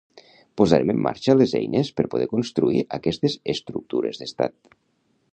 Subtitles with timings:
[0.59, 4.73] Posarem en marxa les eines per poder construir aquestes estructures d’estat.